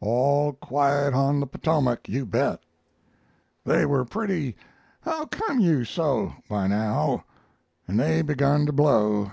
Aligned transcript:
All 0.00 0.54
quiet 0.54 1.14
on 1.14 1.38
the 1.38 1.46
Potomac, 1.46 2.08
you 2.08 2.26
bet! 2.26 2.60
"They 3.64 3.86
were 3.86 4.04
pretty 4.04 4.56
how 5.02 5.26
come 5.26 5.60
you 5.60 5.84
so 5.84 6.32
by 6.48 6.66
now, 6.66 7.22
and 7.86 8.00
they 8.00 8.20
begun 8.20 8.66
to 8.66 8.72
blow. 8.72 9.30